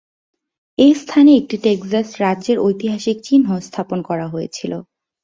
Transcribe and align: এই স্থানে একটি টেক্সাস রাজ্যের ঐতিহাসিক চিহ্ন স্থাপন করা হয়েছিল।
এই 0.77 0.93
স্থানে 0.93 1.31
একটি 1.35 1.55
টেক্সাস 1.63 2.07
রাজ্যের 2.21 2.57
ঐতিহাসিক 2.59 3.17
চিহ্ন 3.23 3.47
স্থাপন 3.67 3.99
করা 4.01 4.25
হয়েছিল। 4.27 4.71